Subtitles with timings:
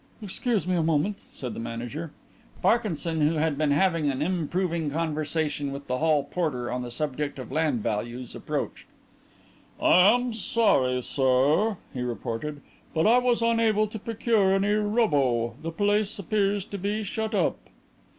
[0.19, 2.09] "Excuse me a moment," said the manager.
[2.63, 7.37] Parkinson, who had been having an improving conversation with the hall porter on the subject
[7.37, 8.87] of land values, approached.
[9.79, 12.61] "I am sorry, sir," he reported,
[12.95, 17.57] "but I was unable to procure any 'Rubbo.' The place appears to be shut up."